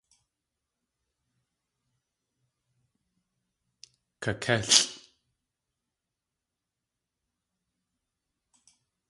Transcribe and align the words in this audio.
Kakélʼ! 4.23 4.77